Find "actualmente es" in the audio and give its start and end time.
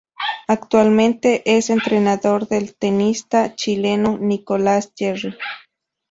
0.47-1.69